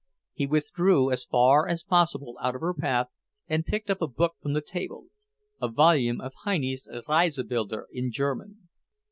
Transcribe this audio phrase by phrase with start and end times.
[0.33, 3.09] He withdrew as far as possible out of her path
[3.47, 5.09] and picked up a book from the table,
[5.61, 8.67] a volume of Heine's Reisebilder in German.